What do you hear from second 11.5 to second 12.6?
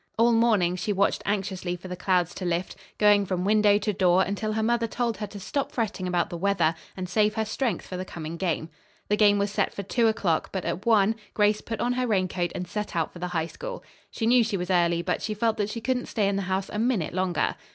put on her raincoat